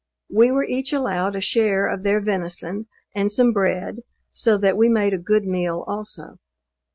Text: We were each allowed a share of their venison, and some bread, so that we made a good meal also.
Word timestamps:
We 0.33 0.49
were 0.49 0.63
each 0.63 0.91
allowed 0.93 1.35
a 1.35 1.41
share 1.41 1.85
of 1.85 2.01
their 2.01 2.19
venison, 2.19 2.87
and 3.13 3.31
some 3.31 3.53
bread, 3.53 4.01
so 4.33 4.57
that 4.57 4.75
we 4.75 4.89
made 4.89 5.13
a 5.13 5.19
good 5.19 5.45
meal 5.45 5.83
also. 5.85 6.39